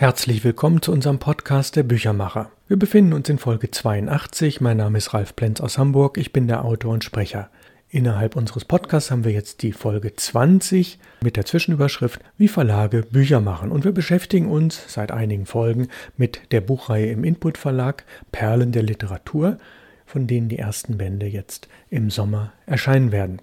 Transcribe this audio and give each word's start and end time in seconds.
Herzlich 0.00 0.44
willkommen 0.44 0.80
zu 0.80 0.92
unserem 0.92 1.18
Podcast 1.18 1.74
Der 1.74 1.82
Büchermacher. 1.82 2.52
Wir 2.68 2.76
befinden 2.76 3.12
uns 3.12 3.28
in 3.28 3.38
Folge 3.38 3.72
82. 3.72 4.60
Mein 4.60 4.76
Name 4.76 4.96
ist 4.96 5.12
Ralf 5.12 5.34
Plenz 5.34 5.60
aus 5.60 5.76
Hamburg. 5.76 6.18
Ich 6.18 6.32
bin 6.32 6.46
der 6.46 6.64
Autor 6.64 6.92
und 6.92 7.02
Sprecher. 7.02 7.50
Innerhalb 7.88 8.36
unseres 8.36 8.64
Podcasts 8.64 9.10
haben 9.10 9.24
wir 9.24 9.32
jetzt 9.32 9.62
die 9.62 9.72
Folge 9.72 10.14
20 10.14 11.00
mit 11.20 11.36
der 11.36 11.46
Zwischenüberschrift 11.46 12.20
Wie 12.36 12.46
Verlage 12.46 13.02
Bücher 13.10 13.40
machen. 13.40 13.72
Und 13.72 13.82
wir 13.82 13.90
beschäftigen 13.90 14.48
uns 14.48 14.80
seit 14.86 15.10
einigen 15.10 15.46
Folgen 15.46 15.88
mit 16.16 16.42
der 16.52 16.60
Buchreihe 16.60 17.10
im 17.10 17.24
Input 17.24 17.58
Verlag 17.58 18.04
Perlen 18.30 18.70
der 18.70 18.84
Literatur, 18.84 19.58
von 20.06 20.28
denen 20.28 20.48
die 20.48 20.60
ersten 20.60 20.96
Bände 20.96 21.26
jetzt 21.26 21.66
im 21.90 22.10
Sommer 22.10 22.52
erscheinen 22.66 23.10
werden. 23.10 23.42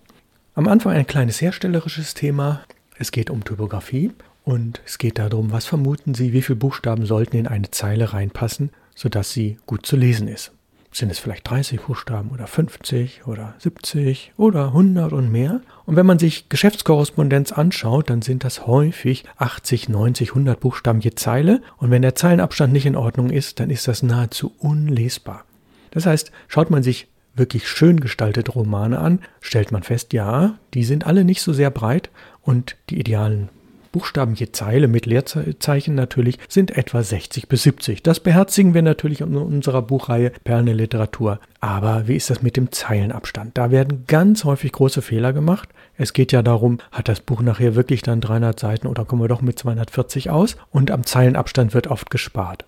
Am 0.54 0.70
Anfang 0.70 0.94
ein 0.94 1.06
kleines 1.06 1.42
herstellerisches 1.42 2.14
Thema. 2.14 2.62
Es 2.98 3.12
geht 3.12 3.30
um 3.30 3.44
Typografie 3.44 4.14
und 4.46 4.80
es 4.86 5.00
geht 5.00 5.18
darum, 5.18 5.52
was 5.52 5.66
vermuten 5.66 6.14
Sie, 6.14 6.32
wie 6.32 6.44
viele 6.44 6.56
Buchstaben 6.56 7.08
sollten 7.08 7.36
in 7.36 7.48
eine 7.48 7.72
Zeile 7.72 8.14
reinpassen, 8.14 8.70
sodass 8.94 9.32
sie 9.32 9.58
gut 9.66 9.88
zu 9.88 9.98
lesen 9.98 10.28
ist. 10.28 10.52
Sind 10.92 11.12
es 11.12 11.20
vielleicht 11.20 11.50
30 11.50 11.82
Buchstaben 11.82 12.30
oder 12.30 12.48
50 12.48 13.26
oder 13.26 13.56
70 13.58 14.34
oder 14.38 14.68
100 14.68 15.12
und 15.12 15.32
mehr? 15.32 15.62
Und 15.86 15.96
wenn 15.98 16.06
man 16.06 16.20
sich 16.20 16.48
Geschäftskorrespondenz 16.48 17.52
anschaut, 17.52 18.10
dann 18.10 18.22
sind 18.22 18.44
das 18.44 18.68
häufig 18.68 19.26
80, 19.38 19.90
90, 19.90 20.30
100 20.30 20.60
Buchstaben 20.60 21.02
je 21.02 21.16
Zeile. 21.16 21.62
Und 21.78 21.90
wenn 21.90 22.04
der 22.04 22.16
Zeilenabstand 22.16 22.72
nicht 22.72 22.86
in 22.86 22.96
Ordnung 22.96 23.32
ist, 23.32 23.60
dann 23.60 23.72
ist 23.72 23.88
das 23.88 24.04
nahezu 24.04 24.54
unlesbar. 24.60 25.44
Das 25.90 26.06
heißt, 26.06 26.32
schaut 26.48 26.70
man 26.70 26.84
sich 26.84 27.08
wirklich 27.36 27.68
schön 27.68 28.00
gestaltete 28.00 28.52
Romane 28.52 29.00
an, 29.00 29.20
stellt 29.42 29.72
man 29.72 29.84
fest, 29.84 30.14
ja, 30.14 30.60
die 30.76 30.84
sind 30.84 31.06
alle 31.06 31.26
nicht 31.26 31.42
so 31.42 31.52
sehr 31.52 31.72
breit 31.72 32.10
und 32.42 32.78
die 32.90 33.00
idealen 33.00 33.50
Buchstaben 33.96 34.34
je 34.34 34.52
Zeile 34.52 34.90
mit 34.90 35.06
Leerzeichen 35.06 35.96
natürlich 35.96 36.38
sind 36.50 36.72
etwa 36.72 37.02
60 37.02 37.48
bis 37.48 37.64
70. 37.64 38.04
Das 38.04 38.20
beherzigen 38.20 38.74
wir 38.74 38.82
natürlich 38.82 39.22
in 39.22 39.38
unserer 39.38 39.82
Buchreihe 39.82 40.34
Perlen 40.44 40.66
der 40.66 40.76
Literatur. 40.76 41.40
Aber 41.62 42.06
wie 42.06 42.18
ist 42.18 42.30
das 42.30 42.42
mit 42.42 42.58
dem 42.58 42.74
Zeilenabstand? 42.74 43.58
Da 43.58 43.72
werden 43.72 44.04
ganz 44.06 44.44
häufig 44.44 44.74
große 44.74 45.02
Fehler 45.02 45.32
gemacht. 45.32 45.70
Es 45.98 46.12
geht 46.12 46.34
ja 46.34 46.42
darum, 46.42 46.80
hat 46.92 47.08
das 47.08 47.22
Buch 47.22 47.42
nachher 47.42 47.76
wirklich 47.76 48.02
dann 48.02 48.20
300 48.20 48.60
Seiten 48.60 48.88
oder 48.88 49.06
kommen 49.06 49.22
wir 49.22 49.30
doch 49.30 49.42
mit 49.42 49.58
240 49.58 50.30
aus? 50.30 50.58
Und 50.72 50.92
am 50.92 51.06
Zeilenabstand 51.06 51.74
wird 51.74 51.88
oft 51.88 52.12
gespart. 52.12 52.66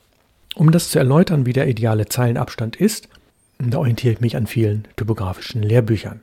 Um 0.55 0.71
das 0.71 0.91
zu 0.91 0.97
erläutern, 0.97 1.45
wie 1.45 1.51
der 1.51 1.67
ideale 1.67 2.05
Zeilenabstand 2.05 2.77
ist, 2.77 3.09
da 3.59 3.79
orientiere 3.79 4.13
ich 4.13 4.21
mich 4.21 4.37
an 4.37 4.47
vielen 4.47 4.87
typografischen 4.95 5.61
Lehrbüchern. 5.61 6.21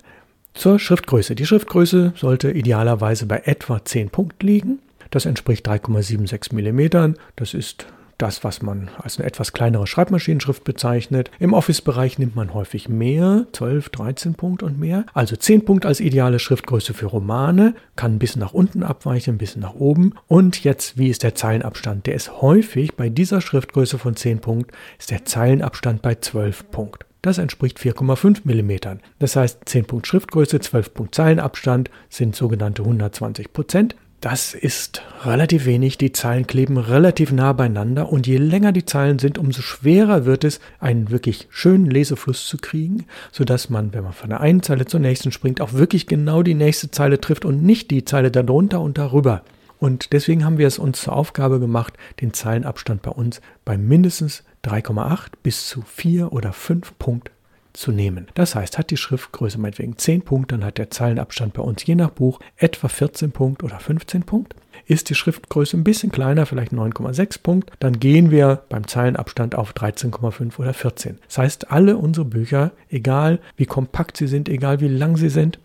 Zur 0.55 0.79
Schriftgröße. 0.79 1.35
Die 1.35 1.45
Schriftgröße 1.45 2.15
sollte 2.17 2.53
idealerweise 2.53 3.27
bei 3.27 3.43
etwa 3.45 3.85
10 3.85 4.09
Punkten 4.09 4.47
liegen. 4.47 4.79
Das 5.15 5.27
entspricht 5.27 5.69
3,76 5.69 6.53
mm. 6.53 7.15
Das 7.37 7.55
ist 7.55 7.87
das, 8.19 8.43
was 8.43 8.63
man 8.63 8.91
als 8.99 9.17
eine 9.17 9.29
etwas 9.29 9.53
kleinere 9.53 9.87
Schreibmaschinenschrift 9.87 10.65
bezeichnet. 10.65 11.31
Im 11.39 11.53
Office-Bereich 11.53 12.19
nimmt 12.19 12.35
man 12.35 12.53
häufig 12.53 12.89
mehr, 12.89 13.47
12, 13.53 13.91
13 13.91 14.35
Punkt 14.35 14.65
und 14.65 14.81
mehr. 14.81 15.07
Also 15.15 15.37
10 15.37 15.67
Punkt 15.67 15.87
als 15.87 16.01
ideale 16.01 16.41
Schriftgröße 16.41 16.95
für 16.95 17.07
Romane, 17.07 17.77
kann 17.95 18.15
ein 18.15 18.19
bisschen 18.19 18.41
nach 18.41 18.55
unten 18.55 18.83
abweichen, 18.83 19.37
ein 19.37 19.39
bisschen 19.39 19.63
nach 19.63 19.75
oben. 19.75 20.15
Und 20.27 20.65
jetzt, 20.65 20.99
wie 20.99 21.11
ist 21.11 21.23
der 21.23 21.37
Zeilenabstand? 21.37 22.09
Der 22.09 22.17
ist 22.17 22.43
häufig 22.43 22.97
bei 22.97 23.09
dieser 23.09 23.41
Schriftgröße 23.41 23.99
von 23.99 24.17
10 24.17 24.41
Punkt, 24.41 24.73
ist 24.99 25.13
der 25.13 25.25
Zeilenabstand 25.25 26.03
bei 26.03 26.17
12 26.17 26.73
Punkt. 26.73 27.07
Das 27.23 27.39
entspricht 27.39 27.79
4,5 27.79 28.41
mm. 28.43 28.99
Das 29.21 29.37
heißt, 29.37 29.61
10 29.65 29.85
Punkt 29.85 30.09
Schriftgröße, 30.09 30.59
12 30.59 30.93
Punkt 30.93 31.15
Zeilenabstand 31.15 31.89
sind 32.11 32.35
sogenannte 32.35 32.83
120 32.83 33.53
Prozent. 33.53 33.95
Das 34.25 34.55
ist 34.55 35.03
relativ 35.27 35.67
wenig. 35.67 35.99
Die 35.99 36.13
Zeilen 36.13 36.47
kleben 36.47 36.79
relativ 36.79 37.31
nah 37.31 37.53
beieinander 37.53 38.11
und 38.11 38.27
je 38.27 38.39
länger 38.39 38.73
die 38.73 38.87
Zeilen 38.87 39.19
sind, 39.19 39.37
umso 39.37 39.61
schwerer 39.61 40.25
wird 40.25 40.45
es, 40.45 40.61
einen 40.81 41.11
wirklich 41.11 41.47
schönen 41.51 41.91
Lesefluss 41.91 42.47
zu 42.47 42.57
kriegen, 42.57 43.05
sodass 43.33 43.69
man, 43.69 43.93
wenn 43.93 44.03
man 44.03 44.15
von 44.15 44.31
der 44.31 44.41
einen 44.41 44.63
Zeile 44.63 44.87
zur 44.87 45.01
nächsten 45.01 45.31
springt, 45.31 45.61
auch 45.61 45.75
wirklich 45.75 46.07
genau 46.07 46.43
die 46.43 46.55
nächste 46.55 46.91
Zeile 46.91 47.21
trifft 47.21 47.45
und 47.45 47.63
nicht 47.63 47.91
die 47.91 48.07
Zeile 48.07 48.31
darunter 48.31 48.81
und 48.81 48.97
darüber. 48.97 49.43
Und 49.79 50.15
deswegen 50.15 50.43
haben 50.43 50.57
wir 50.57 50.69
es 50.69 50.79
uns 50.79 51.03
zur 51.03 51.13
Aufgabe 51.13 51.61
gemacht, 51.61 51.93
den 52.23 52.33
Zeilenabstand 52.33 53.03
bei 53.03 53.11
uns 53.11 53.43
bei 53.67 53.77
mindestens 53.77 54.43
3,8 54.65 55.33
bis 55.43 55.69
zu 55.69 55.83
4 55.83 56.33
oder 56.33 56.55
5 56.55 56.99
Punkt 56.99 57.31
zu 57.75 57.93
nehmen. 57.93 58.29
Das 58.35 58.55
heißt, 58.55 58.79
hat 58.79 58.91
die 58.91 58.97
Schriftgröße 58.97 59.59
meinetwegen 59.59 59.99
10 59.99 60.23
Punkte, 60.23 60.55
dann 60.55 60.65
hat 60.65 60.79
der 60.79 60.91
Zeilenabstand 60.91 61.53
bei 61.53 61.63
uns 61.63 61.85
je 61.85 61.97
nach 61.97 62.11
Buch 62.11 62.41
etwa 62.57 62.89
14 62.89 63.33
Punkte 63.33 63.67
oder 63.67 63.79
15 63.79 64.23
Punkte. 64.23 64.57
Ist 64.87 65.11
die 65.11 65.15
Schriftgröße 65.15 65.77
ein 65.77 65.85
bisschen 65.85 66.13
kleiner, 66.13 66.47
vielleicht 66.47 66.73
9,6 66.73 67.43
Punkt, 67.43 67.73
dann 67.81 68.01
gehen 68.01 68.31
wir 68.31 68.63
beim 68.69 68.87
Zeilenabstand 68.87 69.55
auf 69.55 69.73
13,5 69.73 70.59
oder 70.59 70.73
14. 70.73 71.19
Das 71.27 71.39
heißt, 71.39 71.71
alle 71.71 71.97
unsere 71.97 72.25
Bücher, 72.25 72.73
egal 72.89 73.41
wie 73.57 73.67
kompakt 73.67 74.17
sie 74.17 74.29
sind, 74.29 74.49
egal 74.49 74.81
wie 74.81 74.89
lang 74.89 75.17
sie 75.17 75.31
sind, 75.31 75.59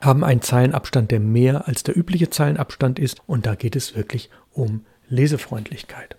haben 0.00 0.24
einen 0.24 0.42
Zeilenabstand, 0.42 1.10
der 1.10 1.20
mehr 1.20 1.66
als 1.66 1.82
der 1.82 1.96
übliche 1.96 2.30
Zeilenabstand 2.30 2.98
ist. 2.98 3.20
Und 3.26 3.46
da 3.46 3.54
geht 3.54 3.74
es 3.74 3.96
wirklich 3.96 4.30
um 4.52 4.84
Lesefreundlichkeit. 5.08 6.16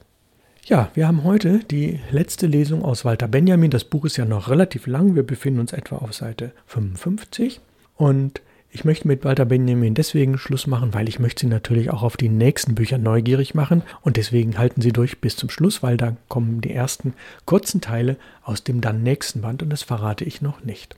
Ja, 0.69 0.91
wir 0.93 1.07
haben 1.07 1.23
heute 1.23 1.61
die 1.71 1.99
letzte 2.11 2.45
Lesung 2.45 2.85
aus 2.85 3.03
Walter 3.03 3.27
Benjamin. 3.27 3.71
Das 3.71 3.85
Buch 3.85 4.05
ist 4.05 4.17
ja 4.17 4.25
noch 4.25 4.49
relativ 4.49 4.85
lang. 4.85 5.15
Wir 5.15 5.23
befinden 5.23 5.61
uns 5.61 5.73
etwa 5.73 5.95
auf 5.95 6.13
Seite 6.13 6.51
55. 6.67 7.59
Und 7.95 8.41
ich 8.69 8.85
möchte 8.85 9.07
mit 9.07 9.25
Walter 9.25 9.45
Benjamin 9.45 9.95
deswegen 9.95 10.37
Schluss 10.37 10.67
machen, 10.67 10.93
weil 10.93 11.09
ich 11.09 11.17
möchte 11.17 11.41
Sie 11.41 11.47
natürlich 11.47 11.89
auch 11.89 12.03
auf 12.03 12.17
die 12.17 12.29
nächsten 12.29 12.75
Bücher 12.75 12.99
neugierig 12.99 13.55
machen. 13.55 13.81
Und 14.01 14.15
deswegen 14.15 14.59
halten 14.59 14.81
Sie 14.81 14.93
durch 14.93 15.19
bis 15.19 15.35
zum 15.37 15.49
Schluss, 15.49 15.81
weil 15.81 15.97
da 15.97 16.15
kommen 16.27 16.61
die 16.61 16.71
ersten 16.71 17.15
kurzen 17.45 17.81
Teile 17.81 18.15
aus 18.43 18.63
dem 18.63 18.79
dann 18.79 19.01
nächsten 19.01 19.41
Band 19.41 19.63
und 19.63 19.71
das 19.71 19.81
verrate 19.81 20.23
ich 20.23 20.43
noch 20.43 20.63
nicht. 20.63 20.97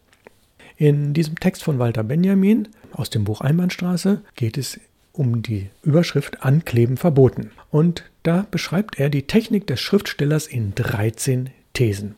In 0.75 1.13
diesem 1.13 1.39
Text 1.39 1.63
von 1.63 1.79
Walter 1.79 2.03
Benjamin 2.03 2.67
aus 2.91 3.09
dem 3.09 3.23
Buch 3.23 3.39
Einbahnstraße 3.39 4.21
geht 4.35 4.57
es 4.57 4.81
um 5.13 5.41
die 5.41 5.69
Überschrift 5.81 6.43
Ankleben 6.43 6.97
verboten. 6.97 7.51
Und 7.69 8.10
da 8.23 8.45
beschreibt 8.51 8.99
er 8.99 9.09
die 9.09 9.23
Technik 9.23 9.67
des 9.67 9.79
Schriftstellers 9.79 10.47
in 10.47 10.75
13 10.75 11.49
Thesen. 11.73 12.15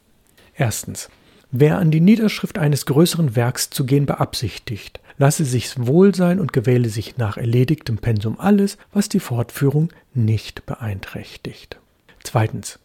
Erstens. 0.55 1.09
Wer 1.55 1.77
an 1.77 1.91
die 1.91 2.01
Niederschrift 2.01 2.57
eines 2.57 2.87
größeren 2.87 3.35
Werks 3.35 3.69
zu 3.69 3.85
gehen 3.85 4.07
beabsichtigt, 4.07 4.99
lasse 5.19 5.45
sich's 5.45 5.75
wohl 5.77 6.15
sein 6.15 6.39
und 6.39 6.51
gewähle 6.51 6.89
sich 6.89 7.17
nach 7.17 7.37
erledigtem 7.37 7.99
Pensum 7.99 8.39
alles, 8.39 8.79
was 8.91 9.07
die 9.07 9.19
Fortführung 9.19 9.89
nicht 10.15 10.65
beeinträchtigt. 10.65 11.79
Zweitens. 12.23 12.79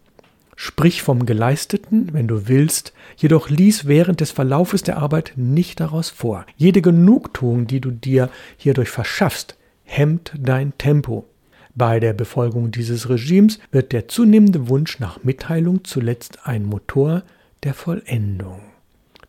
Sprich 0.55 1.03
vom 1.03 1.25
Geleisteten, 1.25 2.13
wenn 2.13 2.27
du 2.27 2.49
willst, 2.49 2.93
jedoch 3.17 3.49
lies 3.49 3.87
während 3.87 4.21
des 4.21 4.33
Verlaufes 4.33 4.83
der 4.83 4.99
Arbeit 4.99 5.35
nicht 5.37 5.79
daraus 5.79 6.11
vor. 6.11 6.45
Jede 6.57 6.83
Genugtuung, 6.83 7.69
die 7.69 7.81
du 7.81 7.93
dir 7.93 8.29
hierdurch 8.57 8.91
verschaffst, 8.91 9.57
hemmt 9.85 10.33
dein 10.37 10.77
Tempo. 10.77 11.27
Bei 11.75 12.01
der 12.01 12.13
Befolgung 12.13 12.71
dieses 12.71 13.09
Regimes 13.09 13.59
wird 13.71 13.93
der 13.93 14.09
zunehmende 14.09 14.69
Wunsch 14.69 14.99
nach 14.99 15.23
Mitteilung 15.23 15.85
zuletzt 15.85 16.47
ein 16.47 16.65
Motor 16.65 17.23
der 17.63 17.75
Vollendung. 17.75 18.61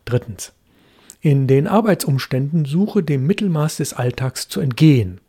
Drittens. 0.04 0.52
In 1.20 1.46
den 1.46 1.66
Arbeitsumständen 1.66 2.64
suche 2.64 3.02
dem 3.02 3.26
Mittelmaß 3.26 3.76
des 3.76 3.92
Alltags 3.92 4.48
zu 4.48 4.60
entgehen. 4.60 5.20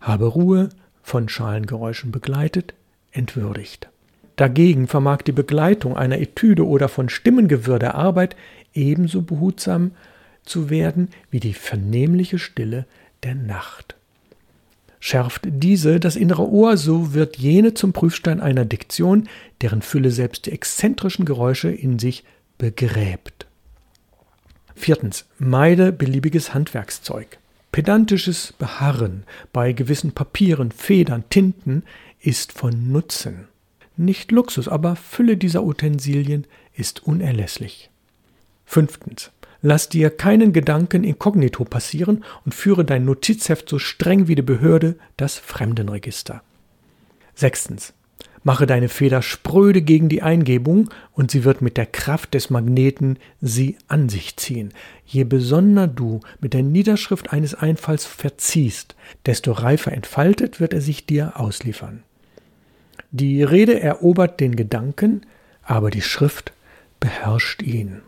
Habe 0.00 0.26
Ruhe, 0.26 0.68
von 1.02 1.28
Schalengeräuschen 1.28 2.12
begleitet, 2.12 2.74
entwürdigt. 3.12 3.88
Dagegen 4.36 4.86
vermag 4.86 5.22
die 5.22 5.32
Begleitung 5.32 5.96
einer 5.96 6.18
Etüde 6.18 6.66
oder 6.66 6.88
von 6.88 7.08
Stimmengewirr 7.08 7.78
der 7.78 7.94
Arbeit 7.94 8.36
ebenso 8.74 9.22
behutsam 9.22 9.92
zu 10.44 10.70
werden 10.70 11.08
wie 11.30 11.40
die 11.40 11.54
vernehmliche 11.54 12.38
Stille 12.38 12.86
der 13.22 13.34
Nacht. 13.34 13.95
Schärft 15.06 15.42
diese 15.44 16.00
das 16.00 16.16
innere 16.16 16.50
Ohr, 16.50 16.76
so 16.76 17.14
wird 17.14 17.36
jene 17.36 17.74
zum 17.74 17.92
Prüfstein 17.92 18.40
einer 18.40 18.64
Diktion, 18.64 19.28
deren 19.60 19.80
Fülle 19.80 20.10
selbst 20.10 20.46
die 20.46 20.50
exzentrischen 20.50 21.24
Geräusche 21.24 21.70
in 21.70 22.00
sich 22.00 22.24
begräbt. 22.58 23.46
Viertens. 24.74 25.26
Meide 25.38 25.92
beliebiges 25.92 26.54
Handwerkszeug. 26.54 27.38
Pedantisches 27.70 28.52
Beharren 28.58 29.22
bei 29.52 29.72
gewissen 29.72 30.10
Papieren, 30.10 30.72
Federn, 30.72 31.22
Tinten 31.30 31.84
ist 32.18 32.50
von 32.50 32.90
Nutzen. 32.90 33.46
Nicht 33.96 34.32
Luxus, 34.32 34.66
aber 34.66 34.96
Fülle 34.96 35.36
dieser 35.36 35.62
Utensilien 35.62 36.48
ist 36.74 37.06
unerlässlich. 37.06 37.90
Fünftens. 38.64 39.30
Lass 39.68 39.88
dir 39.88 40.10
keinen 40.10 40.52
Gedanken 40.52 41.02
inkognito 41.02 41.64
passieren 41.64 42.22
und 42.44 42.54
führe 42.54 42.84
dein 42.84 43.04
Notizheft 43.04 43.68
so 43.68 43.80
streng 43.80 44.28
wie 44.28 44.36
die 44.36 44.42
Behörde 44.42 44.94
das 45.16 45.38
Fremdenregister. 45.38 46.44
Sechstens. 47.34 47.92
Mache 48.44 48.68
deine 48.68 48.88
Feder 48.88 49.22
spröde 49.22 49.82
gegen 49.82 50.08
die 50.08 50.22
Eingebung 50.22 50.90
und 51.14 51.32
sie 51.32 51.42
wird 51.42 51.62
mit 51.62 51.76
der 51.76 51.86
Kraft 51.86 52.34
des 52.34 52.48
Magneten 52.48 53.18
sie 53.40 53.76
an 53.88 54.08
sich 54.08 54.36
ziehen. 54.36 54.72
Je 55.04 55.24
besonderer 55.24 55.88
du 55.88 56.20
mit 56.40 56.54
der 56.54 56.62
Niederschrift 56.62 57.32
eines 57.32 57.56
Einfalls 57.56 58.06
verziehst, 58.06 58.94
desto 59.26 59.50
reifer 59.50 59.90
entfaltet 59.90 60.60
wird 60.60 60.74
er 60.74 60.80
sich 60.80 61.06
dir 61.06 61.40
ausliefern. 61.40 62.04
Die 63.10 63.42
Rede 63.42 63.80
erobert 63.80 64.38
den 64.38 64.54
Gedanken, 64.54 65.22
aber 65.64 65.90
die 65.90 66.02
Schrift 66.02 66.52
beherrscht 67.00 67.62
ihn. 67.62 68.02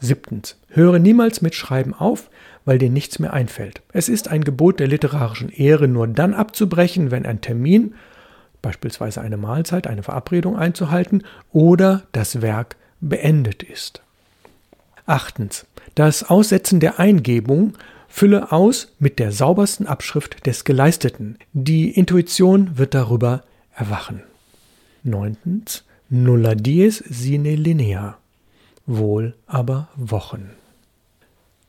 Siebtens. 0.00 0.56
Höre 0.68 0.98
niemals 0.98 1.42
mit 1.42 1.54
Schreiben 1.54 1.94
auf, 1.94 2.30
weil 2.64 2.78
dir 2.78 2.90
nichts 2.90 3.18
mehr 3.18 3.32
einfällt. 3.32 3.82
Es 3.92 4.08
ist 4.08 4.28
ein 4.28 4.44
Gebot 4.44 4.80
der 4.80 4.88
literarischen 4.88 5.50
Ehre, 5.50 5.88
nur 5.88 6.08
dann 6.08 6.34
abzubrechen, 6.34 7.10
wenn 7.10 7.26
ein 7.26 7.40
Termin, 7.40 7.94
beispielsweise 8.62 9.20
eine 9.20 9.36
Mahlzeit, 9.36 9.86
eine 9.86 10.02
Verabredung 10.02 10.56
einzuhalten 10.58 11.24
oder 11.52 12.02
das 12.12 12.42
Werk 12.42 12.76
beendet 13.00 13.62
ist. 13.62 14.02
Achtens. 15.06 15.66
Das 15.94 16.28
Aussetzen 16.28 16.80
der 16.80 16.98
Eingebung 16.98 17.74
fülle 18.08 18.52
aus 18.52 18.92
mit 18.98 19.18
der 19.18 19.32
saubersten 19.32 19.86
Abschrift 19.86 20.46
des 20.46 20.64
Geleisteten. 20.64 21.38
Die 21.52 21.90
Intuition 21.90 22.78
wird 22.78 22.94
darüber 22.94 23.42
erwachen. 23.74 24.22
Neuntens. 25.02 25.84
Nulla 26.08 26.54
dies 26.54 26.98
sine 26.98 27.54
linea. 27.54 28.19
Wohl 28.92 29.36
aber 29.46 29.88
Wochen. 29.94 30.50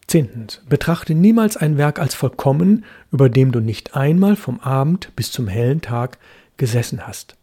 Zehntens. 0.08 0.64
Betrachte 0.68 1.14
niemals 1.14 1.56
ein 1.56 1.78
Werk 1.78 2.00
als 2.00 2.16
vollkommen, 2.16 2.84
über 3.12 3.30
dem 3.30 3.52
du 3.52 3.60
nicht 3.60 3.96
einmal 3.96 4.36
vom 4.36 4.60
Abend 4.60 5.16
bis 5.16 5.32
zum 5.32 5.48
hellen 5.48 5.82
Tag 5.82 6.18
gesessen 6.58 7.06
hast. 7.06 7.36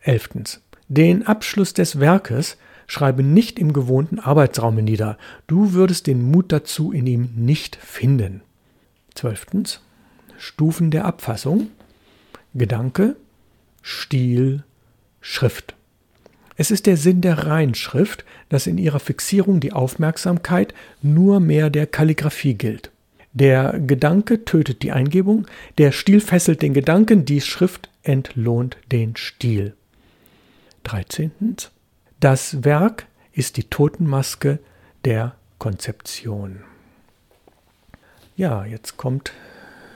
Elftens. 0.00 0.62
Den 0.88 1.26
Abschluss 1.26 1.74
des 1.74 2.00
Werkes 2.00 2.56
schreibe 2.86 3.22
nicht 3.22 3.58
im 3.58 3.74
gewohnten 3.74 4.20
Arbeitsraume 4.20 4.80
nieder. 4.80 5.18
Du 5.48 5.74
würdest 5.74 6.06
den 6.06 6.22
Mut 6.30 6.50
dazu 6.50 6.90
in 6.90 7.06
ihm 7.06 7.28
nicht 7.36 7.76
finden. 7.76 8.40
Zwölftens. 9.14 9.82
Stufen 10.38 10.90
der 10.90 11.04
Abfassung. 11.04 11.68
Gedanke, 12.54 13.16
Stil, 13.82 14.64
Schrift. 15.20 15.74
Es 16.56 16.70
ist 16.70 16.86
der 16.86 16.96
Sinn 16.96 17.20
der 17.20 17.46
Reinschrift, 17.46 18.24
dass 18.48 18.66
in 18.66 18.78
ihrer 18.78 19.00
Fixierung 19.00 19.60
die 19.60 19.72
Aufmerksamkeit 19.72 20.72
nur 21.02 21.40
mehr 21.40 21.70
der 21.70 21.86
Kalligraphie 21.86 22.54
gilt. 22.54 22.90
Der 23.32 23.80
Gedanke 23.80 24.44
tötet 24.44 24.82
die 24.82 24.92
Eingebung, 24.92 25.46
der 25.78 25.90
Stil 25.90 26.20
fesselt 26.20 26.62
den 26.62 26.72
Gedanken, 26.72 27.24
die 27.24 27.40
Schrift 27.40 27.90
entlohnt 28.04 28.76
den 28.92 29.16
Stil. 29.16 29.74
13. 30.84 31.32
Das 32.20 32.62
Werk 32.62 33.06
ist 33.32 33.56
die 33.56 33.64
Totenmaske 33.64 34.60
der 35.04 35.34
Konzeption. 35.58 36.60
Ja, 38.36 38.64
jetzt 38.64 38.96
kommt 38.96 39.32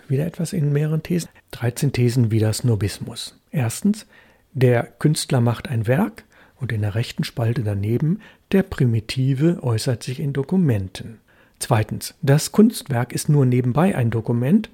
wieder 0.08 0.26
etwas 0.26 0.52
in 0.52 0.72
mehreren 0.72 1.02
Thesen. 1.02 1.28
13 1.52 1.92
Thesen 1.92 2.30
wie 2.30 2.40
das 2.40 2.58
Snobismus. 2.58 3.38
Erstens, 3.52 4.06
der 4.52 4.82
Künstler 4.82 5.40
macht 5.40 5.68
ein 5.68 5.86
Werk, 5.86 6.24
und 6.60 6.72
in 6.72 6.82
der 6.82 6.94
rechten 6.94 7.24
Spalte 7.24 7.62
daneben 7.62 8.20
der 8.52 8.62
Primitive 8.62 9.62
äußert 9.62 10.02
sich 10.02 10.20
in 10.20 10.32
Dokumenten. 10.32 11.20
Zweitens, 11.58 12.14
das 12.22 12.52
Kunstwerk 12.52 13.12
ist 13.12 13.28
nur 13.28 13.46
nebenbei 13.46 13.96
ein 13.96 14.10
Dokument, 14.10 14.70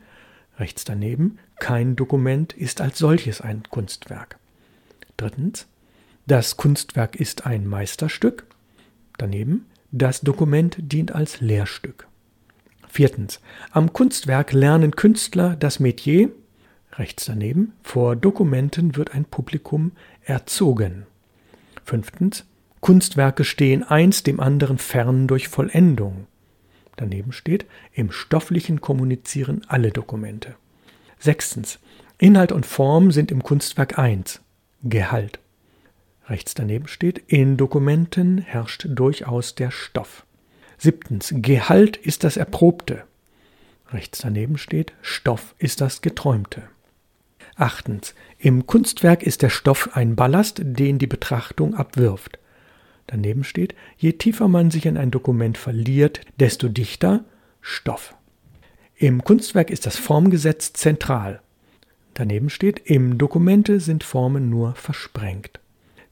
rechts 0.59 0.85
daneben, 0.85 1.39
kein 1.59 1.97
Dokument 1.97 2.53
ist 2.53 2.81
als 2.81 2.99
solches 2.99 3.41
ein 3.41 3.63
Kunstwerk. 3.71 4.39
Drittens, 5.17 5.67
das 6.27 6.57
Kunstwerk 6.57 7.17
ist 7.17 7.47
ein 7.47 7.67
Meisterstück, 7.67 8.45
daneben, 9.19 9.67
das 9.93 10.21
Dokument 10.21 10.77
dient 10.79 11.15
als 11.15 11.41
Lehrstück. 11.41 12.07
Viertens, 12.89 13.41
am 13.73 13.93
Kunstwerk 13.93 14.53
lernen 14.53 14.95
Künstler 14.97 15.57
das 15.57 15.81
Metier, 15.81 16.31
rechts 16.93 17.25
daneben, 17.25 17.73
vor 17.83 18.17
Dokumenten 18.17 18.97
wird 18.97 19.15
ein 19.15 19.25
Publikum 19.25 19.93
erzogen. 20.23 21.07
Fünftens, 21.85 22.47
Kunstwerke 22.81 23.45
stehen 23.45 23.83
eins 23.83 24.23
dem 24.23 24.41
anderen 24.41 24.79
fern 24.79 25.27
durch 25.27 25.49
Vollendung. 25.49 26.27
Daneben 26.97 27.33
steht, 27.33 27.67
im 27.93 28.11
stofflichen 28.11 28.81
kommunizieren 28.81 29.63
alle 29.69 29.91
Dokumente. 29.91 30.55
Sechstens, 31.19 31.79
Inhalt 32.19 32.53
und 32.53 32.67
Form 32.67 33.11
sind 33.11 33.31
im 33.31 33.43
Kunstwerk 33.43 33.99
eins, 33.99 34.41
Gehalt. 34.83 35.41
Rechts 36.27 36.55
daneben 36.55 36.87
steht, 36.87 37.19
in 37.27 37.57
Dokumenten 37.57 38.39
herrscht 38.39 38.87
durchaus 38.89 39.55
der 39.55 39.71
Stoff. 39.71 40.27
Siebtens, 40.79 41.33
Gehalt 41.37 41.97
ist 41.97 42.25
das 42.25 42.37
Erprobte. 42.37 43.05
Rechts 43.91 44.19
daneben 44.19 44.59
steht, 44.59 44.93
Stoff 45.03 45.55
ist 45.59 45.81
das 45.81 46.03
Geträumte. 46.03 46.63
Achtens. 47.57 48.15
Im 48.39 48.67
Kunstwerk 48.67 49.23
ist 49.23 49.43
der 49.43 49.51
Stoff 49.51 49.91
ein 49.95 50.17
Ballast, 50.17 50.61
den 50.63 50.99
die 50.99 51.07
Betrachtung 51.07 51.75
abwirft. 51.75 52.39
Daneben 53.07 53.45
steht, 53.45 53.75
je 53.97 54.13
tiefer 54.13 54.49
man 54.49 54.71
sich 54.71 54.87
in 54.87 54.97
ein 54.97 55.11
Dokument 55.11 55.59
verliert, 55.59 56.21
desto 56.41 56.69
dichter 56.69 57.25
Stoff. 57.61 58.15
Im 58.97 59.23
Kunstwerk 59.23 59.71
ist 59.71 59.87
das 59.87 59.97
Formgesetz 59.97 60.73
zentral. 60.73 61.41
Daneben 62.15 62.49
steht, 62.49 62.81
im 62.85 63.19
Dokumente 63.19 63.81
sind 63.81 64.05
Formen 64.05 64.49
nur 64.49 64.75
versprengt. 64.75 65.61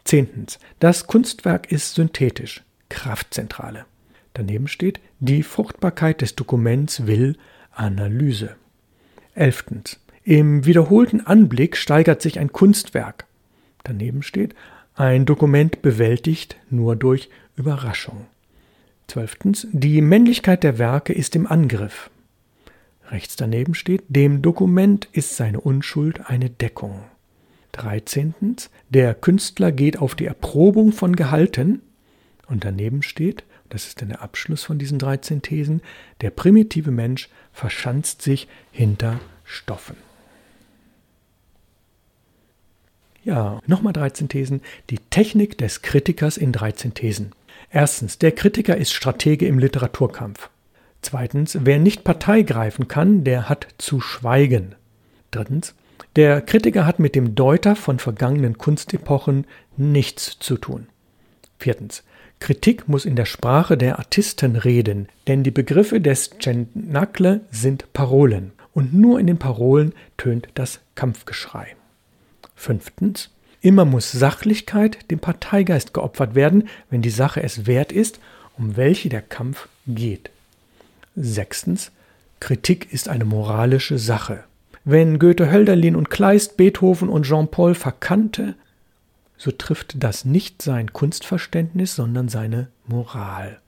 Zehntens. 0.04 0.58
Das 0.80 1.06
Kunstwerk 1.06 1.70
ist 1.70 1.94
synthetisch, 1.94 2.62
Kraftzentrale. 2.88 3.86
Daneben 4.34 4.66
steht, 4.66 5.00
die 5.20 5.42
Fruchtbarkeit 5.42 6.20
des 6.20 6.34
Dokuments 6.34 7.06
will 7.06 7.36
Analyse. 7.70 8.56
Elftens. 9.34 10.01
Im 10.24 10.66
wiederholten 10.66 11.20
Anblick 11.20 11.76
steigert 11.76 12.22
sich 12.22 12.38
ein 12.38 12.52
Kunstwerk. 12.52 13.26
Daneben 13.82 14.22
steht, 14.22 14.54
ein 14.94 15.26
Dokument 15.26 15.82
bewältigt 15.82 16.56
nur 16.70 16.94
durch 16.94 17.28
Überraschung. 17.56 18.26
Zwölftens, 19.08 19.66
die 19.72 20.00
Männlichkeit 20.00 20.62
der 20.62 20.78
Werke 20.78 21.12
ist 21.12 21.34
im 21.34 21.46
Angriff. 21.48 22.08
Rechts 23.10 23.34
daneben 23.34 23.74
steht, 23.74 24.04
dem 24.08 24.42
Dokument 24.42 25.08
ist 25.12 25.36
seine 25.36 25.60
Unschuld 25.60 26.30
eine 26.30 26.50
Deckung. 26.50 27.02
Dreizehntens, 27.72 28.70
der 28.90 29.14
Künstler 29.14 29.72
geht 29.72 29.98
auf 29.98 30.14
die 30.14 30.26
Erprobung 30.26 30.92
von 30.92 31.16
Gehalten. 31.16 31.82
Und 32.46 32.64
daneben 32.64 33.02
steht, 33.02 33.44
das 33.70 33.88
ist 33.88 34.00
dann 34.00 34.10
der 34.10 34.22
Abschluss 34.22 34.62
von 34.62 34.78
diesen 34.78 34.98
13 34.98 35.42
Thesen, 35.42 35.82
der 36.20 36.30
primitive 36.30 36.92
Mensch 36.92 37.28
verschanzt 37.52 38.22
sich 38.22 38.46
hinter 38.70 39.18
Stoffen. 39.44 39.96
Ja, 43.24 43.60
nochmal 43.66 43.92
13 43.92 44.28
Thesen. 44.28 44.62
Die 44.90 44.98
Technik 44.98 45.56
des 45.58 45.82
Kritikers 45.82 46.36
in 46.36 46.52
13 46.52 46.94
Thesen. 46.94 47.32
Erstens, 47.70 48.18
der 48.18 48.32
Kritiker 48.32 48.76
ist 48.76 48.92
Stratege 48.92 49.46
im 49.46 49.58
Literaturkampf. 49.58 50.50
Zweitens, 51.02 51.58
wer 51.62 51.78
nicht 51.78 52.04
Partei 52.04 52.42
greifen 52.42 52.88
kann, 52.88 53.24
der 53.24 53.48
hat 53.48 53.66
zu 53.78 54.00
schweigen. 54.00 54.74
Drittens, 55.30 55.74
der 56.16 56.40
Kritiker 56.40 56.84
hat 56.84 56.98
mit 56.98 57.14
dem 57.14 57.34
Deuter 57.34 57.76
von 57.76 57.98
vergangenen 57.98 58.58
Kunstepochen 58.58 59.46
nichts 59.76 60.38
zu 60.38 60.56
tun. 60.56 60.88
Viertens, 61.58 62.02
Kritik 62.40 62.88
muss 62.88 63.04
in 63.04 63.14
der 63.14 63.24
Sprache 63.24 63.76
der 63.76 64.00
Artisten 64.00 64.56
reden, 64.56 65.08
denn 65.28 65.44
die 65.44 65.52
Begriffe 65.52 66.00
des 66.00 66.30
Cenakle 66.40 67.42
sind 67.52 67.92
Parolen 67.92 68.52
und 68.74 68.92
nur 68.92 69.20
in 69.20 69.28
den 69.28 69.38
Parolen 69.38 69.92
tönt 70.16 70.48
das 70.54 70.80
Kampfgeschrei. 70.96 71.76
Fünftens. 72.62 73.30
Immer 73.60 73.84
muss 73.84 74.12
Sachlichkeit 74.12 75.10
dem 75.10 75.18
Parteigeist 75.18 75.92
geopfert 75.92 76.34
werden, 76.36 76.68
wenn 76.90 77.02
die 77.02 77.10
Sache 77.10 77.42
es 77.42 77.66
wert 77.66 77.90
ist, 77.90 78.20
um 78.56 78.76
welche 78.76 79.08
der 79.08 79.22
Kampf 79.22 79.68
geht. 79.86 80.30
Sechstens. 81.16 81.90
Kritik 82.38 82.92
ist 82.92 83.08
eine 83.08 83.24
moralische 83.24 83.98
Sache. 83.98 84.44
Wenn 84.84 85.18
Goethe 85.18 85.50
Hölderlin 85.50 85.96
und 85.96 86.10
Kleist 86.10 86.56
Beethoven 86.56 87.08
und 87.08 87.24
Jean-Paul 87.24 87.74
verkannte, 87.74 88.54
so 89.36 89.50
trifft 89.50 90.02
das 90.02 90.24
nicht 90.24 90.62
sein 90.62 90.92
Kunstverständnis, 90.92 91.96
sondern 91.96 92.28
seine 92.28 92.68
Moral. 92.86 93.60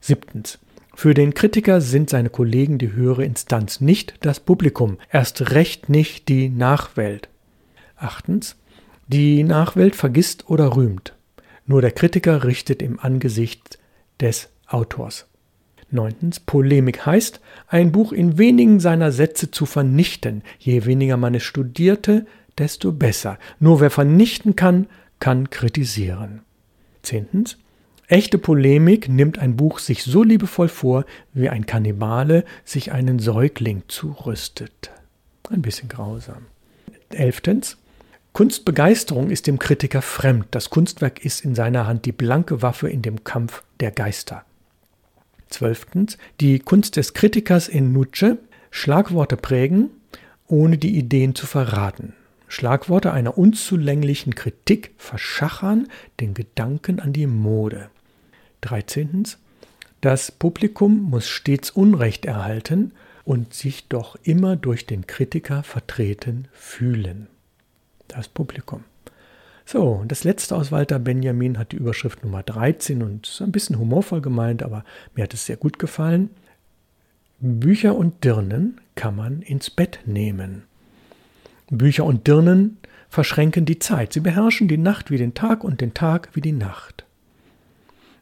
Siebtens. 0.00 0.58
Für 0.94 1.14
den 1.14 1.34
Kritiker 1.34 1.80
sind 1.80 2.10
seine 2.10 2.30
Kollegen 2.30 2.78
die 2.78 2.92
höhere 2.92 3.24
Instanz, 3.24 3.80
nicht 3.80 4.14
das 4.20 4.38
Publikum, 4.40 4.98
erst 5.10 5.52
recht 5.52 5.88
nicht 5.88 6.28
die 6.28 6.48
Nachwelt. 6.48 7.28
Achtens. 8.04 8.56
Die 9.08 9.42
Nachwelt 9.42 9.96
vergisst 9.96 10.48
oder 10.48 10.76
rühmt. 10.76 11.14
Nur 11.66 11.80
der 11.80 11.90
Kritiker 11.90 12.44
richtet 12.44 12.82
im 12.82 13.00
Angesicht 13.00 13.78
des 14.20 14.50
Autors. 14.66 15.26
Neuntens. 15.90 16.40
Polemik 16.40 17.06
heißt, 17.06 17.40
ein 17.68 17.92
Buch 17.92 18.12
in 18.12 18.36
wenigen 18.38 18.80
seiner 18.80 19.12
Sätze 19.12 19.50
zu 19.50 19.64
vernichten. 19.66 20.42
Je 20.58 20.84
weniger 20.84 21.16
man 21.16 21.34
es 21.34 21.42
studierte, 21.42 22.26
desto 22.58 22.92
besser. 22.92 23.38
Nur 23.60 23.80
wer 23.80 23.90
vernichten 23.90 24.56
kann, 24.56 24.86
kann 25.20 25.50
kritisieren. 25.50 26.42
Zehntens. 27.02 27.58
Echte 28.06 28.36
Polemik 28.36 29.08
nimmt 29.08 29.38
ein 29.38 29.56
Buch 29.56 29.78
sich 29.78 30.02
so 30.02 30.22
liebevoll 30.22 30.68
vor, 30.68 31.06
wie 31.32 31.48
ein 31.48 31.64
Kannibale 31.64 32.44
sich 32.64 32.92
einen 32.92 33.18
Säugling 33.18 33.84
zurüstet. 33.88 34.90
Ein 35.48 35.62
bisschen 35.62 35.88
grausam. 35.88 36.46
Elftens. 37.10 37.78
Kunstbegeisterung 38.34 39.30
ist 39.30 39.46
dem 39.46 39.60
Kritiker 39.60 40.02
fremd. 40.02 40.46
Das 40.50 40.68
Kunstwerk 40.68 41.24
ist 41.24 41.44
in 41.44 41.54
seiner 41.54 41.86
Hand 41.86 42.04
die 42.04 42.10
blanke 42.10 42.62
Waffe 42.62 42.90
in 42.90 43.00
dem 43.00 43.22
Kampf 43.22 43.62
der 43.78 43.92
Geister. 43.92 44.44
Zwölftens. 45.50 46.18
Die 46.40 46.58
Kunst 46.58 46.96
des 46.96 47.14
Kritikers 47.14 47.68
in 47.68 47.92
Nutsche. 47.92 48.38
Schlagworte 48.72 49.36
prägen, 49.36 49.90
ohne 50.48 50.78
die 50.78 50.98
Ideen 50.98 51.36
zu 51.36 51.46
verraten. 51.46 52.12
Schlagworte 52.48 53.12
einer 53.12 53.38
unzulänglichen 53.38 54.34
Kritik 54.34 54.94
verschachern 54.98 55.86
den 56.18 56.34
Gedanken 56.34 56.98
an 56.98 57.12
die 57.12 57.28
Mode. 57.28 57.88
13. 58.62 59.28
Das 60.00 60.32
Publikum 60.32 61.02
muss 61.02 61.28
stets 61.28 61.70
Unrecht 61.70 62.24
erhalten 62.24 62.94
und 63.24 63.54
sich 63.54 63.86
doch 63.86 64.16
immer 64.24 64.56
durch 64.56 64.86
den 64.86 65.06
Kritiker 65.06 65.62
vertreten 65.62 66.48
fühlen. 66.52 67.28
Das 68.14 68.28
Publikum. 68.28 68.84
So, 69.66 70.04
das 70.06 70.22
letzte 70.24 70.54
aus 70.54 70.70
Walter 70.70 70.98
Benjamin 70.98 71.58
hat 71.58 71.72
die 71.72 71.76
Überschrift 71.76 72.22
Nummer 72.22 72.42
13 72.42 73.02
und 73.02 73.26
ist 73.26 73.42
ein 73.42 73.50
bisschen 73.50 73.78
humorvoll 73.78 74.20
gemeint, 74.20 74.62
aber 74.62 74.84
mir 75.14 75.24
hat 75.24 75.34
es 75.34 75.46
sehr 75.46 75.56
gut 75.56 75.78
gefallen. 75.78 76.30
Bücher 77.40 77.96
und 77.96 78.22
Dirnen 78.22 78.80
kann 78.94 79.16
man 79.16 79.42
ins 79.42 79.70
Bett 79.70 80.00
nehmen. 80.04 80.62
Bücher 81.70 82.04
und 82.04 82.26
Dirnen 82.26 82.76
verschränken 83.08 83.64
die 83.64 83.80
Zeit. 83.80 84.12
Sie 84.12 84.20
beherrschen 84.20 84.68
die 84.68 84.78
Nacht 84.78 85.10
wie 85.10 85.18
den 85.18 85.34
Tag 85.34 85.64
und 85.64 85.80
den 85.80 85.92
Tag 85.94 86.28
wie 86.34 86.40
die 86.40 86.52
Nacht. 86.52 87.04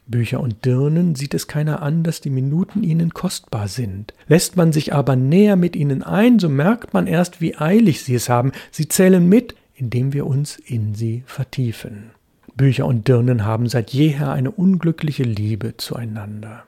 Bücher 0.06 0.40
und 0.40 0.64
Dirnen 0.64 1.14
sieht 1.14 1.34
es 1.34 1.49
keiner 1.49 1.82
an, 1.82 2.02
dass 2.02 2.20
die 2.20 2.30
Minuten 2.30 2.82
ihnen 2.82 3.14
kostbar 3.14 3.68
sind. 3.68 4.14
Lässt 4.26 4.56
man 4.56 4.72
sich 4.72 4.94
aber 4.94 5.16
näher 5.16 5.56
mit 5.56 5.76
ihnen 5.76 6.02
ein, 6.02 6.38
so 6.38 6.49
merkt 6.49 6.94
man 6.94 7.06
erst, 7.06 7.40
wie 7.40 7.56
eilig 7.56 8.02
sie 8.02 8.14
es 8.14 8.28
haben. 8.28 8.52
Sie 8.70 8.88
zählen 8.88 9.28
mit, 9.28 9.54
indem 9.83 10.12
wir 10.12 10.29
uns 10.29 10.59
in 10.59 10.95
sie 10.95 11.25
vertiefen. 11.27 12.12
Bücher 12.57 12.87
und 12.87 13.09
Dirnen 13.09 13.45
haben 13.45 13.69
seit 13.69 13.91
jeher 13.91 14.31
eine 14.31 14.53
unglückliche 14.53 15.25
Liebe 15.25 15.77
zueinander. 15.77 16.62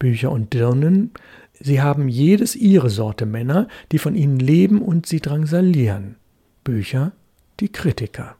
Bücher 0.00 0.32
und 0.32 0.52
Dirnen, 0.54 1.12
sie 1.60 1.80
haben 1.80 2.08
jedes 2.08 2.56
ihre 2.56 2.90
Sorte 2.90 3.26
Männer, 3.26 3.68
die 3.92 3.98
von 3.98 4.16
ihnen 4.16 4.40
leben 4.40 4.82
und 4.82 5.06
sie 5.06 5.20
drangsalieren. 5.20 6.16
Bücher, 6.64 7.12
die 7.60 7.68
Kritiker. 7.68 8.34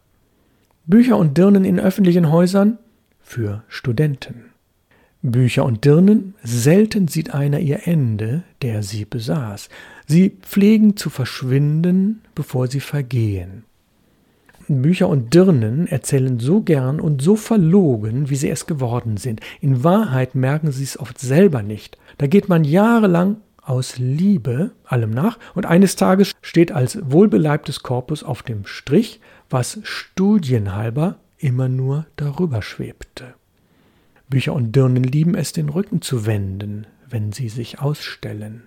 Bücher 0.84 1.16
und 1.16 1.38
Dirnen 1.38 1.64
in 1.64 1.78
öffentlichen 1.78 2.32
Häusern, 2.32 2.78
für 3.20 3.62
Studenten. 3.68 4.46
Bücher 5.22 5.64
und 5.64 5.84
Dirnen, 5.84 6.34
selten 6.42 7.06
sieht 7.06 7.34
einer 7.34 7.60
ihr 7.60 7.86
Ende, 7.86 8.42
der 8.62 8.82
sie 8.82 9.04
besaß. 9.04 9.68
Sie 10.08 10.30
pflegen 10.42 10.96
zu 10.96 11.08
verschwinden, 11.08 12.22
bevor 12.34 12.66
sie 12.66 12.80
vergehen. 12.80 13.64
Bücher 14.68 15.08
und 15.08 15.34
Dirnen 15.34 15.86
erzählen 15.86 16.38
so 16.38 16.60
gern 16.60 17.00
und 17.00 17.22
so 17.22 17.36
verlogen, 17.36 18.30
wie 18.30 18.36
sie 18.36 18.50
es 18.50 18.66
geworden 18.66 19.16
sind. 19.16 19.40
In 19.60 19.82
Wahrheit 19.84 20.34
merken 20.34 20.72
sie 20.72 20.84
es 20.84 20.98
oft 20.98 21.18
selber 21.18 21.62
nicht. 21.62 21.98
Da 22.18 22.26
geht 22.26 22.48
man 22.48 22.64
jahrelang 22.64 23.38
aus 23.62 23.98
Liebe 23.98 24.70
allem 24.84 25.10
nach 25.10 25.38
und 25.54 25.66
eines 25.66 25.96
Tages 25.96 26.32
steht 26.42 26.72
als 26.72 26.98
wohlbeleibtes 27.10 27.82
Korpus 27.82 28.22
auf 28.22 28.42
dem 28.42 28.66
Strich, 28.66 29.20
was 29.50 29.80
studienhalber 29.82 31.16
immer 31.38 31.68
nur 31.68 32.06
darüber 32.16 32.62
schwebte. 32.62 33.34
Bücher 34.28 34.52
und 34.52 34.76
Dirnen 34.76 35.04
lieben 35.04 35.34
es, 35.34 35.52
den 35.52 35.68
Rücken 35.68 36.02
zu 36.02 36.26
wenden, 36.26 36.86
wenn 37.08 37.32
sie 37.32 37.48
sich 37.48 37.80
ausstellen. 37.80 38.64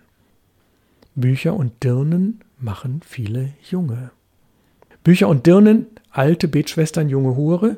Bücher 1.16 1.56
und 1.56 1.84
Dirnen 1.84 2.40
machen 2.58 3.02
viele 3.06 3.54
Junge. 3.70 4.12
Bücher 5.04 5.28
und 5.28 5.46
Dirnen, 5.46 5.88
alte 6.10 6.48
Betschwestern, 6.48 7.10
junge 7.10 7.36
Hure, 7.36 7.78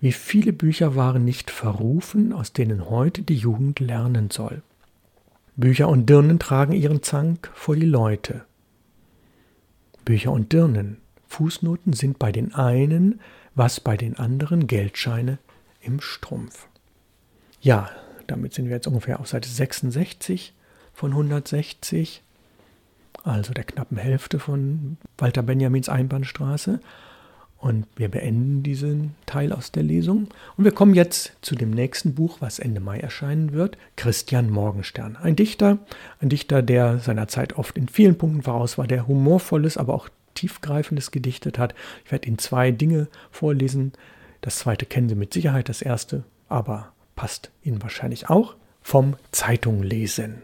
wie 0.00 0.12
viele 0.12 0.52
Bücher 0.52 0.96
waren 0.96 1.24
nicht 1.24 1.50
verrufen, 1.50 2.32
aus 2.32 2.52
denen 2.52 2.88
heute 2.88 3.22
die 3.22 3.36
Jugend 3.36 3.80
lernen 3.80 4.30
soll. 4.30 4.62
Bücher 5.56 5.88
und 5.88 6.08
Dirnen 6.08 6.38
tragen 6.38 6.72
ihren 6.72 7.02
Zank 7.02 7.50
vor 7.54 7.74
die 7.74 7.86
Leute. 7.86 8.44
Bücher 10.04 10.32
und 10.32 10.52
Dirnen, 10.52 10.98
Fußnoten 11.26 11.92
sind 11.92 12.18
bei 12.18 12.32
den 12.32 12.54
einen 12.54 13.20
was 13.58 13.80
bei 13.80 13.96
den 13.96 14.16
anderen 14.16 14.68
Geldscheine 14.68 15.38
im 15.80 16.00
Strumpf. 16.00 16.68
Ja, 17.60 17.90
damit 18.28 18.54
sind 18.54 18.66
wir 18.66 18.76
jetzt 18.76 18.86
ungefähr 18.86 19.18
auf 19.18 19.26
Seite 19.26 19.48
66 19.48 20.54
von 20.94 21.10
160, 21.10 22.22
also 23.24 23.52
der 23.52 23.64
knappen 23.64 23.96
Hälfte 23.98 24.38
von 24.38 24.96
Walter 25.16 25.42
Benjamins 25.42 25.88
Einbahnstraße. 25.88 26.80
Und 27.58 27.86
wir 27.96 28.08
beenden 28.08 28.62
diesen 28.62 29.16
Teil 29.26 29.52
aus 29.52 29.72
der 29.72 29.82
Lesung. 29.82 30.28
Und 30.56 30.64
wir 30.64 30.70
kommen 30.70 30.94
jetzt 30.94 31.32
zu 31.42 31.56
dem 31.56 31.70
nächsten 31.70 32.14
Buch, 32.14 32.36
was 32.40 32.60
Ende 32.60 32.80
Mai 32.80 33.00
erscheinen 33.00 33.52
wird, 33.52 33.76
Christian 33.96 34.48
Morgenstern. 34.48 35.16
Ein 35.16 35.34
Dichter, 35.34 35.78
ein 36.20 36.28
Dichter, 36.28 36.62
der 36.62 37.00
seiner 37.00 37.26
Zeit 37.26 37.58
oft 37.58 37.76
in 37.76 37.88
vielen 37.88 38.16
Punkten 38.16 38.42
voraus 38.42 38.78
war, 38.78 38.86
der 38.86 39.08
humorvolles, 39.08 39.76
aber 39.76 39.94
auch 39.94 40.08
Tiefgreifendes 40.34 41.10
gedichtet 41.10 41.58
hat. 41.58 41.74
Ich 42.04 42.12
werde 42.12 42.28
Ihnen 42.28 42.38
zwei 42.38 42.70
Dinge 42.70 43.08
vorlesen. 43.32 43.92
Das 44.40 44.58
zweite 44.58 44.86
kennen 44.86 45.08
Sie 45.08 45.16
mit 45.16 45.32
Sicherheit, 45.32 45.68
das 45.68 45.82
erste 45.82 46.22
aber 46.48 46.92
passt 47.14 47.50
Ihnen 47.62 47.82
wahrscheinlich 47.82 48.28
auch. 48.30 48.56
Vom 48.82 49.16
Zeitunglesen. 49.32 50.42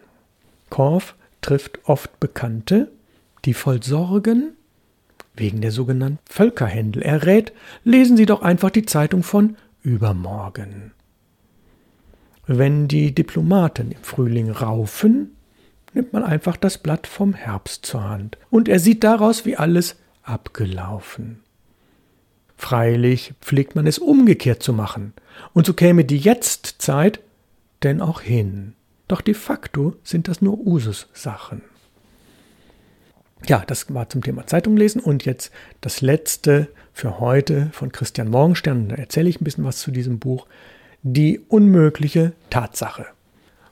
Korf 0.69 1.15
trifft 1.45 1.79
oft 1.85 2.21
Bekannte, 2.21 2.91
die 3.45 3.53
voll 3.53 3.83
Sorgen 3.83 4.55
wegen 5.37 5.61
der 5.61 5.73
sogenannten 5.73 6.21
Völkerhändel 6.27 7.03
er 7.03 7.27
rät, 7.27 7.53
lesen 7.83 8.17
Sie 8.17 8.25
doch 8.25 8.41
einfach 8.41 8.71
die 8.71 8.87
Zeitung 8.87 9.23
von 9.23 9.57
übermorgen. 9.83 10.93
Wenn 12.47 12.89
die 12.89 13.15
Diplomaten 13.15 13.91
im 13.91 14.03
Frühling 14.03 14.51
raufen, 14.51 15.37
nimmt 15.93 16.13
man 16.13 16.23
einfach 16.23 16.57
das 16.57 16.79
Blatt 16.79 17.07
vom 17.07 17.35
Herbst 17.35 17.85
zur 17.85 18.05
Hand 18.05 18.39
und 18.49 18.69
er 18.69 18.79
sieht 18.79 19.05
daraus, 19.05 19.45
wie 19.45 19.57
alles 19.57 19.97
abgelaufen. 20.23 21.41
Freilich 22.57 23.35
pflegt 23.43 23.75
man 23.75 23.87
es 23.87 23.99
umgekehrt 23.99 24.63
zu 24.63 24.73
machen, 24.73 25.13
und 25.53 25.67
so 25.67 25.75
käme 25.75 26.05
die 26.05 26.19
Jetztzeit 26.19 27.21
denn 27.83 28.01
auch 28.01 28.21
hin. 28.21 28.75
Doch 29.09 29.21
de 29.21 29.35
facto 29.35 29.97
sind 30.03 30.29
das 30.29 30.41
nur 30.41 30.59
Usussachen. 30.59 31.63
Ja, 33.47 33.63
das 33.67 33.93
war 33.93 34.09
zum 34.09 34.23
Thema 34.23 34.47
Zeitung 34.47 34.77
lesen 34.77 35.01
und 35.01 35.27
jetzt 35.27 35.53
das 35.83 36.01
letzte 36.01 36.69
für 36.95 37.21
heute 37.21 37.69
von 37.73 37.93
Christian 37.93 38.29
Morgenstern. 38.29 38.89
Da 38.89 38.97
erzähle 38.97 39.29
ich 39.29 39.41
ein 39.41 39.45
bisschen 39.45 39.65
was 39.65 39.81
zu 39.81 39.91
diesem 39.91 40.19
Buch. 40.19 40.47
Die 41.03 41.41
unmögliche 41.49 42.33
Tatsache. 42.49 43.07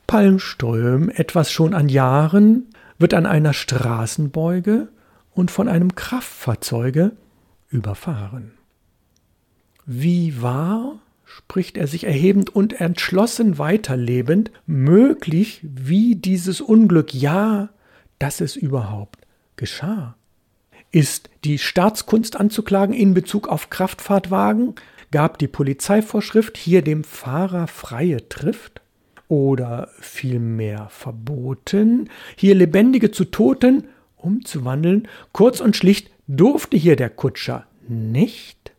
Palmström, 0.07 1.09
etwas 1.09 1.51
schon 1.51 1.73
an 1.73 1.89
Jahren, 1.89 2.67
wird 2.99 3.15
an 3.15 3.25
einer 3.25 3.55
Straßenbeuge 3.55 4.89
und 5.33 5.51
von 5.51 5.69
einem 5.69 5.95
Kraftfahrzeuge 5.95 7.13
überfahren. 7.71 8.53
Wie 9.87 10.43
war, 10.43 10.99
spricht 11.37 11.77
er 11.77 11.87
sich 11.87 12.05
erhebend 12.05 12.55
und 12.55 12.81
entschlossen 12.81 13.59
weiterlebend, 13.59 14.51
möglich 14.67 15.61
wie 15.63 16.17
dieses 16.17 16.61
Unglück, 16.61 17.15
ja, 17.15 17.71
dass 18.19 18.41
es 18.41 18.57
überhaupt 18.57 19.27
geschah? 19.57 20.17
Ist 20.91 21.31
die 21.45 21.59
Staatskunst 21.59 22.39
anzuklagen 22.39 22.95
in 22.95 23.15
Bezug 23.15 23.49
auf 23.49 23.71
Kraftfahrtwagen? 23.71 24.75
Gab 25.11 25.39
die 25.39 25.49
Polizeivorschrift 25.49 26.57
hier 26.57 26.83
dem 26.83 27.05
Fahrer 27.05 27.67
freie 27.67 28.29
Trift? 28.29 28.83
oder 29.33 29.89
vielmehr 29.99 30.89
verboten, 30.91 32.11
hier 32.37 32.55
Lebendige 32.55 33.13
zu 33.13 33.25
Toten 33.25 33.85
umzuwandeln, 34.19 35.09
kurz 35.33 35.63
und 35.63 35.75
schlicht 35.75 36.11
durfte 36.29 36.77
hier 36.77 36.97
der 36.97 37.09
Kutscher 37.09 37.67
nicht. 37.89 38.72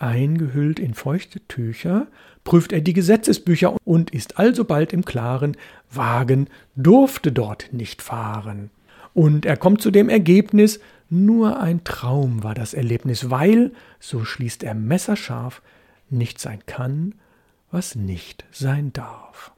Eingehüllt 0.00 0.80
in 0.80 0.94
feuchte 0.94 1.40
Tücher 1.46 2.06
prüft 2.42 2.72
er 2.72 2.80
die 2.80 2.94
Gesetzesbücher 2.94 3.76
und 3.84 4.10
ist 4.10 4.38
alsobald 4.38 4.94
im 4.94 5.04
Klaren, 5.04 5.58
Wagen 5.90 6.48
durfte 6.74 7.30
dort 7.30 7.72
nicht 7.72 8.00
fahren. 8.00 8.70
Und 9.12 9.44
er 9.44 9.58
kommt 9.58 9.82
zu 9.82 9.90
dem 9.90 10.08
Ergebnis, 10.08 10.80
nur 11.10 11.60
ein 11.60 11.84
Traum 11.84 12.42
war 12.42 12.54
das 12.54 12.72
Erlebnis, 12.72 13.28
weil, 13.28 13.72
so 13.98 14.24
schließt 14.24 14.62
er 14.62 14.74
messerscharf, 14.74 15.60
nicht 16.08 16.40
sein 16.40 16.60
kann, 16.64 17.14
was 17.70 17.94
nicht 17.94 18.46
sein 18.52 18.94
darf. 18.94 19.52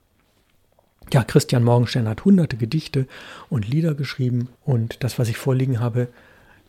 Ja, 1.12 1.22
Christian 1.22 1.62
Morgenstern 1.62 2.08
hat 2.08 2.24
hunderte 2.24 2.56
Gedichte 2.56 3.06
und 3.48 3.68
Lieder 3.68 3.94
geschrieben 3.94 4.48
und 4.64 5.04
das, 5.04 5.20
was 5.20 5.28
ich 5.28 5.36
vorliegen 5.36 5.78
habe, 5.78 6.08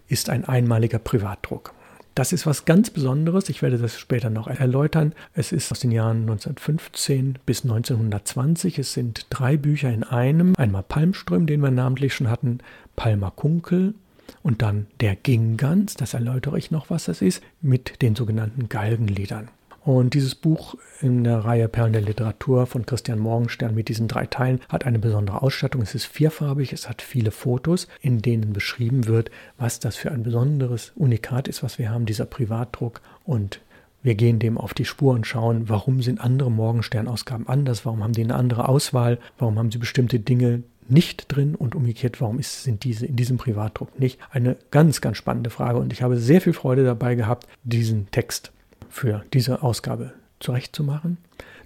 ist 0.08 0.30
ein 0.30 0.46
einmaliger 0.46 1.00
Privatdruck. 1.00 1.74
Das 2.16 2.32
ist 2.32 2.46
was 2.46 2.66
ganz 2.66 2.92
Besonderes. 2.92 3.50
Ich 3.50 3.62
werde 3.64 3.80
das 3.80 4.00
später 4.00 4.30
noch 4.30 4.48
erläutern. 4.48 5.14
Es 5.34 5.52
ist 5.52 5.72
aus 5.72 5.80
den 5.80 5.92
Jahren 5.92 6.22
1915 6.22 7.40
bis 7.46 7.64
1920. 7.64 8.78
Es 8.78 8.94
sind 8.94 9.26
drei 9.32 9.58
Bücher 9.58 9.92
in 9.92 10.04
einem. 10.04 10.54
Einmal 10.56 10.84
Palmström, 10.84 11.48
den 11.48 11.62
wir 11.62 11.72
namentlich 11.72 12.14
schon 12.14 12.30
hatten, 12.30 12.60
Palmer 12.96 13.32
Kunkel 13.36 13.96
Und 14.44 14.62
dann 14.62 14.88
der 15.00 15.16
Ginggans, 15.16 15.96
das 15.96 16.14
erläutere 16.14 16.58
ich 16.58 16.70
noch, 16.70 16.90
was 16.90 17.06
das 17.06 17.22
ist, 17.22 17.42
mit 17.62 18.02
den 18.02 18.16
sogenannten 18.16 18.70
Galgenliedern. 18.70 19.50
Und 19.86 20.14
dieses 20.14 20.34
Buch 20.34 20.76
in 21.02 21.26
der 21.26 21.40
Reihe 21.40 21.68
Perlen 21.68 21.92
der 21.92 22.02
Literatur 22.02 22.68
von 22.68 22.86
Christian 22.86 23.20
Morgenstern 23.20 23.76
mit 23.76 23.90
diesen 23.90 24.08
drei 24.08 24.26
Teilen 24.26 24.62
hat 24.70 24.86
eine 24.86 24.98
besondere 24.98 25.42
Ausstattung. 25.42 25.82
Es 25.82 25.94
ist 25.94 26.06
vierfarbig, 26.06 26.72
es 26.72 26.88
hat 26.88 27.02
viele 27.02 27.32
Fotos, 27.32 27.90
in 28.00 28.22
denen 28.22 28.54
beschrieben 28.54 29.08
wird, 29.08 29.30
was 29.58 29.80
das 29.80 29.98
für 29.98 30.12
ein 30.12 30.24
besonderes 30.24 30.94
Unikat 30.96 31.50
ist, 31.50 31.64
was 31.64 31.80
wir 31.80 31.92
haben, 31.92 32.06
dieser 32.06 32.26
Privatdruck. 32.26 33.02
Und 33.26 33.60
wir 34.04 34.16
gehen 34.16 34.40
dem 34.40 34.58
auf 34.58 34.74
die 34.74 34.86
Spur 34.86 35.14
und 35.14 35.28
schauen, 35.28 35.68
warum 35.68 36.02
sind 36.02 36.22
andere 36.22 36.50
Morgenstern-Ausgaben 36.50 37.50
anders, 37.50 37.86
warum 37.86 38.04
haben 38.04 38.14
die 38.14 38.24
eine 38.24 38.36
andere 38.36 38.70
Auswahl, 38.70 39.20
warum 39.38 39.60
haben 39.60 39.72
sie 39.72 39.80
bestimmte 39.80 40.22
Dinge 40.22 40.64
nicht 40.88 41.26
drin 41.28 41.56
und 41.56 41.76
umgekehrt, 41.76 42.22
warum 42.22 42.40
ist, 42.40 42.64
sind 42.64 42.86
diese 42.86 43.06
in 43.06 43.18
diesem 43.18 43.36
Privatdruck 43.36 44.00
nicht? 44.00 44.18
Eine 44.32 44.56
ganz, 44.72 45.02
ganz 45.02 45.18
spannende 45.18 45.50
Frage 45.50 45.80
und 45.80 45.92
ich 45.92 46.02
habe 46.04 46.18
sehr 46.18 46.40
viel 46.40 46.54
Freude 46.54 46.86
dabei 46.86 47.16
gehabt, 47.16 47.48
diesen 47.64 48.10
Text 48.12 48.53
für 48.94 49.26
diese 49.34 49.64
Ausgabe 49.64 50.14
zurechtzumachen, 50.40 51.18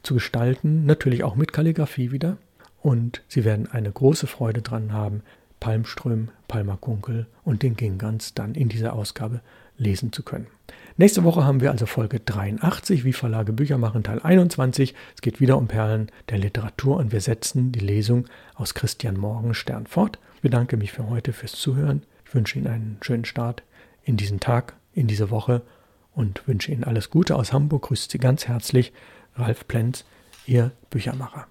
zu 0.01 0.13
gestalten, 0.13 0.85
natürlich 0.85 1.23
auch 1.23 1.35
mit 1.35 1.51
Kalligrafie 1.51 2.11
wieder. 2.11 2.37
Und 2.81 3.21
Sie 3.27 3.43
werden 3.43 3.67
eine 3.69 3.91
große 3.91 4.27
Freude 4.27 4.61
dran 4.61 4.93
haben, 4.93 5.23
Palmström, 5.59 6.29
Palmer 6.47 6.77
Kunkel 6.77 7.27
und 7.43 7.63
den 7.63 7.75
Gingans 7.75 8.33
dann 8.33 8.55
in 8.55 8.69
dieser 8.69 8.93
Ausgabe 8.93 9.41
lesen 9.77 10.13
zu 10.13 10.23
können. 10.23 10.47
Nächste 10.95 11.23
Woche 11.23 11.43
haben 11.43 11.59
wir 11.59 11.71
also 11.71 11.85
Folge 11.85 12.19
83, 12.19 13.03
wie 13.03 13.13
Verlage 13.13 13.51
Bücher 13.51 13.77
machen, 13.77 14.03
Teil 14.03 14.21
21. 14.21 14.95
Es 15.13 15.21
geht 15.21 15.41
wieder 15.41 15.57
um 15.57 15.67
Perlen 15.67 16.09
der 16.29 16.37
Literatur 16.37 16.97
und 16.97 17.11
wir 17.11 17.21
setzen 17.21 17.71
die 17.71 17.79
Lesung 17.79 18.25
aus 18.55 18.73
Christian 18.73 19.17
Morgenstern 19.17 19.85
fort. 19.85 20.17
Ich 20.35 20.41
bedanke 20.41 20.77
mich 20.77 20.93
für 20.93 21.09
heute 21.09 21.33
fürs 21.33 21.53
Zuhören. 21.53 22.03
Ich 22.25 22.33
wünsche 22.33 22.57
Ihnen 22.57 22.67
einen 22.67 22.97
schönen 23.01 23.25
Start 23.25 23.63
in 24.03 24.15
diesen 24.15 24.39
Tag, 24.39 24.75
in 24.93 25.07
diese 25.07 25.29
Woche 25.29 25.61
und 26.17 26.47
wünsche 26.47 26.71
Ihnen 26.71 26.83
alles 26.83 27.11
Gute 27.11 27.35
aus 27.35 27.53
Hamburg. 27.53 27.83
Grüßt 27.83 28.11
Sie 28.11 28.17
ganz 28.17 28.47
herzlich, 28.47 28.91
Ralf 29.35 29.67
Plenz, 29.67 30.03
Ihr 30.47 30.71
Büchermacher. 30.89 31.47